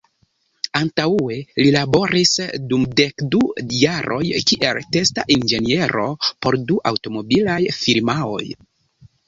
[0.77, 2.31] Antaŭe li laboris
[2.71, 3.43] dum dek du
[3.83, 8.43] jaroj kiel testa inĝeniero por du aŭtomobilaj firmaoj.